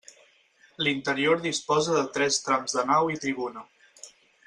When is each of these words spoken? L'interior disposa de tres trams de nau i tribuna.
L'interior 0.87 1.43
disposa 1.45 1.99
de 1.99 2.03
tres 2.17 2.43
trams 2.49 2.77
de 2.79 2.87
nau 2.93 3.15
i 3.17 3.19
tribuna. 3.27 3.69